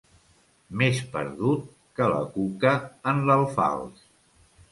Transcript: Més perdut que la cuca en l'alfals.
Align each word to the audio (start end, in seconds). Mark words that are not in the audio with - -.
Més 0.81 1.01
perdut 1.15 1.67
que 1.99 2.07
la 2.13 2.23
cuca 2.37 2.73
en 3.13 3.23
l'alfals. 3.29 4.01